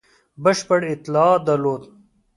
[0.43, 1.87] بشپړه اطلاع درلوده.